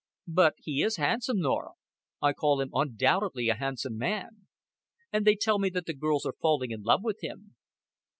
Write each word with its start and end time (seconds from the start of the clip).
"But 0.33 0.55
he 0.57 0.81
is 0.81 0.95
handsome, 0.97 1.37
Norah. 1.39 1.73
I 2.23 2.33
call 2.33 2.59
him 2.59 2.71
undoubtedly 2.73 3.49
a 3.49 3.53
handsome 3.53 3.99
man. 3.99 4.47
And 5.13 5.25
they 5.27 5.35
tell 5.35 5.59
me 5.59 5.69
that 5.69 5.85
the 5.85 5.93
girls 5.93 6.25
are 6.25 6.33
falling 6.41 6.71
in 6.71 6.81
love 6.81 7.03
with 7.03 7.19
him." 7.21 7.53